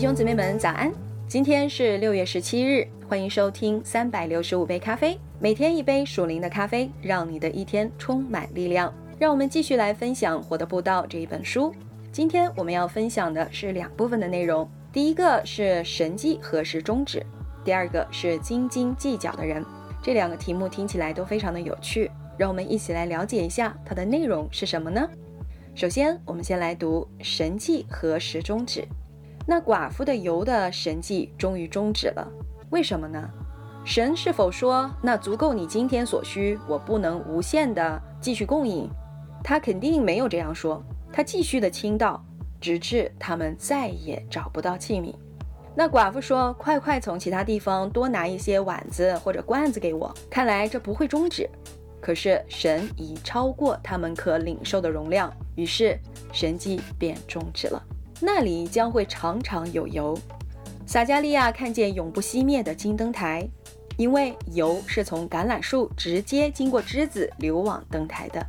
[0.00, 0.90] 弟兄姊妹们，早安！
[1.28, 8.90] 今天是六月十七日，欢迎收听三百六十五杯咖啡，每天一杯属灵的咖啡，让你的一天充满力量。
[9.18, 11.70] 让我们继续来分享《活的步道》这一本书。
[12.10, 17.22] 今天我们要分享的是两部分的内容，第一个是神迹何时终止，
[17.62, 19.62] 第二个是斤斤计较的人。
[20.02, 25.06] 这两个题目听起来都非常的有趣，让我们一起来了解一下它的内容是什么呢？
[25.74, 28.82] 首先，我们先来读神迹何时终止。
[29.46, 32.26] 那寡妇的油的神迹终于终止了，
[32.70, 33.28] 为什么呢？
[33.84, 38.88] 神是否说那足够你今天所需，我不能无限的继续供应？
[39.42, 42.22] 他肯定没有这样说，他继续的倾倒，
[42.60, 45.14] 直至他们再也找不到器皿。
[45.74, 51.48] 那寡妇说：“快快从其他地方多拿一些碗子或者罐子给我。”看来这不会终止，
[52.00, 55.98] 可是神已超过他们可领受的容量，于是
[56.32, 57.82] 神迹便终止了。
[58.20, 60.16] 那里将会常常有油。
[60.86, 63.48] 撒加利亚看见永不熄灭的金灯台，
[63.96, 68.44] 因为油是从橄榄树直接经过枝子流往灯台的。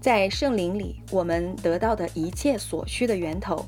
[0.00, 3.64] 在圣灵里，我们得到的一切所需的源头，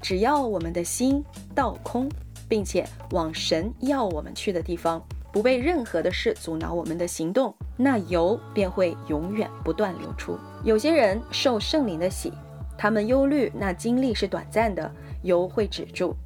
[0.00, 1.24] 只要我们的心
[1.54, 2.08] 倒空，
[2.48, 5.02] 并且往神要我们去的地方，
[5.32, 10.38] 不被任何的事阻挠我们的行动，那油便会永远不断流出。
[10.64, 12.32] 有些人受圣灵的洗。
[12.80, 16.16] 他们忧虑那经历是短暂的，油会止住。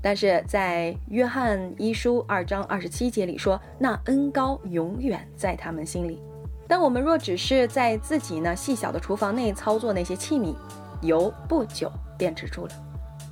[0.00, 6.22] 但是在约翰一书二章二十七节里说，那恩高永远在他们心里。
[6.68, 10.54] 但我们若只是在自己那细小的厨房内操作那些器皿，
[11.02, 12.72] 油不久便止住了。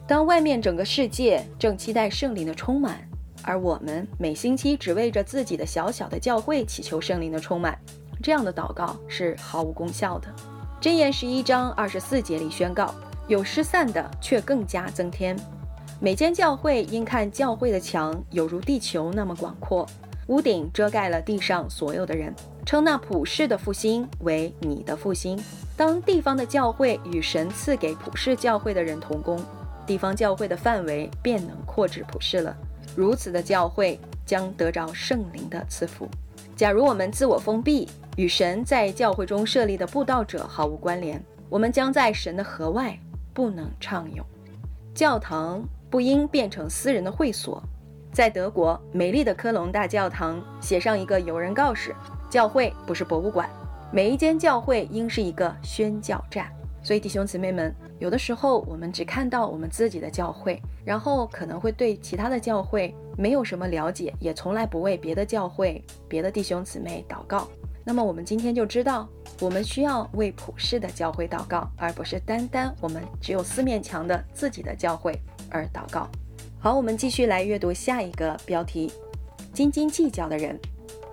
[0.05, 2.98] 当外面整个世界正期待圣灵的充满，
[3.44, 7.78] 而我们每星期只为着自己的小小的教会祈求圣灵的充满，
[8.20, 10.28] 这样的祷告是毫无功效的。
[10.83, 12.93] 箴言十一章二十四节里宣告：
[13.29, 15.37] 有失散的，却更加增添。
[16.01, 19.87] 每间教会应看教会的墙有如地球那么广阔，
[20.27, 22.35] 屋顶遮盖了地上所有的人，
[22.67, 25.41] 称那普世的复兴为你的复兴。
[25.77, 29.41] 当地方的教会与神赐给普世教会的人同工，
[29.87, 32.57] 地方教会的范围便能扩至普世了。
[32.97, 36.09] 如此的教会将得着圣灵的赐福。
[36.57, 42.98] 假如我们自我封闭，与神在教会中设立的布道者毫无关联，我们将在神的河外
[43.33, 44.24] 不能畅泳。
[44.95, 47.62] 教堂不应变成私人的会所。
[48.12, 51.95] 在德国美丽的科隆大教堂写上一个游人告示：
[52.28, 53.48] 教会不是博物馆，
[53.90, 56.52] 每一间教会应是一个宣教站。
[56.83, 67.48] 所以弟兄姊妹们，有的时候我们只看到我们自己的教会，然后可能会对其他的教会没有什么了解，也从来不为别的教会、别的弟兄姊妹祷告。
[67.85, 69.09] 那么我们今天就知道，
[69.41, 75.19] 我们需要为普世的教会祷告，而不是单单我们只有四面墙的自己的教会
[75.51, 76.09] 而祷告。
[76.61, 78.93] 好，我们继续来阅读下一个标题：
[79.53, 80.59] 斤斤计较的人。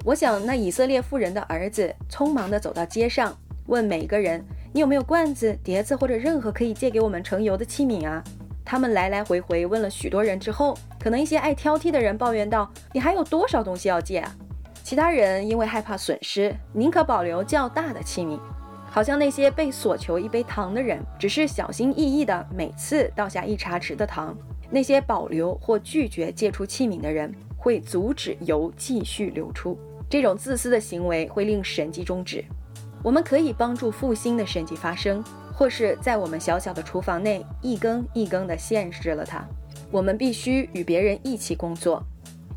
[0.05, 8.23] 我想，那以色列妇人的儿子匆忙地走到街上，问每个人：“你有没有罐子、碟子或者任何可以借给我们盛油的器皿啊？”
[8.63, 14.35] 他们来来回回问了许多人之后，可能一些爱挑剔的人抱怨道：“你还有多少东西要借啊？”
[14.89, 18.39] 其他人因为害怕损失，宁可保留较大的器皿，
[18.89, 24.33] 好像那些被索求一杯糖的人，只是小心翼翼地每次倒下一茶匙的糖；
[24.71, 29.77] 那些保留或拒绝借出器皿的人，会阻止油继续流出。
[30.09, 32.43] 这种自私的行为会令神迹终止。
[33.03, 35.23] 我们可以帮助复兴的神迹发生，
[35.53, 39.47] 或是在我们小小的厨房内一根一根地限制了它。
[39.91, 42.01] 我们必须与别人一起工作。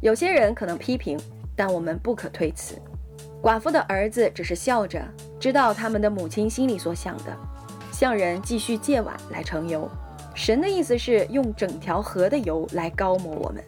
[0.01, 1.21] 有些人可能批评。
[1.55, 2.81] 但我们不可推辞。
[3.43, 5.03] 寡妇的儿子只是笑着，
[5.41, 7.37] 知道他们的母亲心里所想的，
[7.93, 9.91] 向人继续借碗来盛油。
[10.35, 13.63] 神的意思是用整条河的油来高抹我们。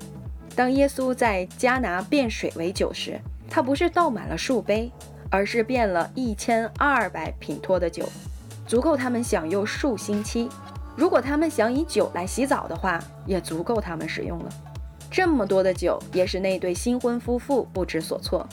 [0.57, 3.21] 当耶稣在加拿变水为酒时，
[3.51, 4.91] 他不是倒满了数杯，
[5.29, 8.09] 而是变了一千二百品托的酒，
[8.67, 10.49] 足够他们享用数星期。
[10.97, 14.51] 如果他们想以酒来洗澡的话，也足够他们使用了。
[15.15, 18.45] 这么多的酒，也使那对新婚夫妇不知所措。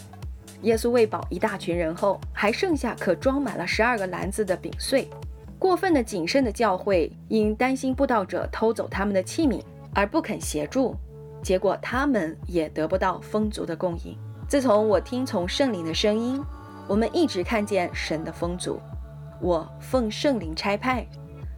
[0.61, 5.09] 耶稣喂饱一大群人后，还剩下可装满了十二个篮子的饼碎。
[5.57, 9.59] 过分的谨慎的教会，因担心布道者偷走他们的器皿
[9.95, 10.95] 而不肯协助，
[11.41, 14.15] 结果他们也得不到丰足的供应。
[14.47, 16.39] 自从我听从圣灵的声音，
[16.87, 18.79] 我们一直看见神的丰足。
[19.41, 21.07] 我奉圣灵差派，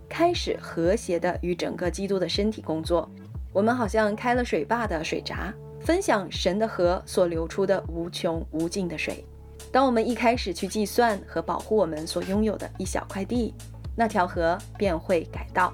[0.08, 3.12] 开始和谐地与整个基督的身体工作。
[3.54, 9.24] 我们好像开了水坝的水闸，分享神的河所流出的无穷无尽的水。
[9.72, 13.54] 当我们一开始去计算和保护我们所拥有的一小块地，
[13.96, 15.72] 那条河便会改道，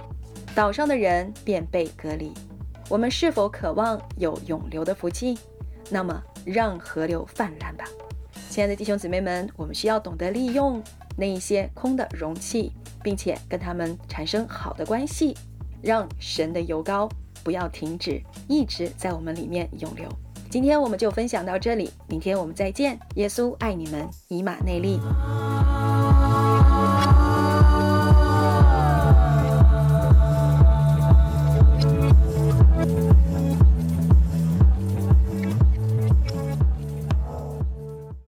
[0.53, 2.33] 岛上的人便被隔离。
[2.89, 5.37] 我们是否渴望有永流的福气？
[5.89, 7.85] 那么，让河流泛滥吧，
[8.49, 10.83] 亲爱的弟兄姊妹们，我们需要懂得利用
[11.15, 15.35] 那一些空的容器，并且跟他们产生好的关系，
[15.81, 17.09] 让神的油膏
[17.49, 20.07] 不要停止，一直在我们里面涌流。
[20.51, 22.99] 今天我们就分享到这里，明天我们再见。
[23.15, 24.99] 耶稣爱你们，以马内利。